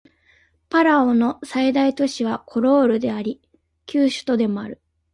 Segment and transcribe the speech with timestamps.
[0.67, 3.39] パラオの最大都市はコロールであり
[3.85, 4.81] 旧首都でもある